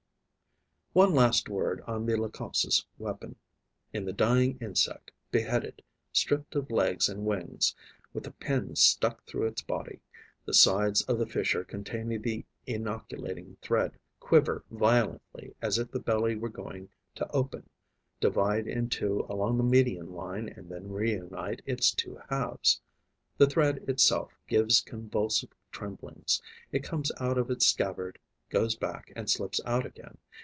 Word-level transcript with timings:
One 0.93 1.13
last 1.15 1.47
word 1.47 1.79
on 1.87 2.05
the 2.05 2.17
Leucopsis' 2.17 2.85
weapon. 2.97 3.37
In 3.93 4.03
the 4.03 4.11
dying 4.11 4.57
insect, 4.59 5.09
beheaded, 5.31 5.81
stripped 6.11 6.53
of 6.53 6.69
legs 6.69 7.07
and 7.07 7.25
wings, 7.25 7.73
with 8.11 8.27
a 8.27 8.31
pin 8.31 8.75
stuck 8.75 9.23
through 9.23 9.45
its 9.47 9.61
body, 9.61 10.01
the 10.43 10.53
sides 10.53 11.01
of 11.03 11.17
the 11.17 11.25
fissure 11.25 11.63
containing 11.63 12.21
the 12.23 12.43
inoculating 12.67 13.55
thread 13.61 13.97
quiver 14.19 14.65
violently, 14.69 15.55
as 15.61 15.79
if 15.79 15.91
the 15.91 15.99
belly 16.01 16.35
were 16.35 16.49
going 16.49 16.89
to 17.15 17.31
open, 17.31 17.69
divide 18.19 18.67
in 18.67 18.89
two 18.89 19.25
along 19.29 19.55
the 19.55 19.63
median 19.63 20.11
line 20.11 20.49
and 20.49 20.67
then 20.67 20.89
reunite 20.91 21.61
its 21.65 21.91
two 21.93 22.19
halves. 22.29 22.81
The 23.37 23.47
thread 23.47 23.77
itself 23.87 24.35
gives 24.45 24.81
convulsive 24.81 25.51
tremblings; 25.71 26.41
it 26.73 26.83
comes 26.83 27.13
out 27.17 27.37
of 27.37 27.49
its 27.49 27.65
scabbard, 27.65 28.19
goes 28.49 28.75
back 28.75 29.13
and 29.15 29.29
slips 29.29 29.61
out 29.65 29.85
again. 29.85 30.17